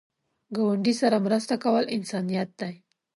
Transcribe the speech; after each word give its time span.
ګاونډي 0.55 0.93
سره 1.01 1.17
مرسته 1.25 1.55
کول 1.63 1.83
انسانیت 1.97 2.49
دی 2.59 2.73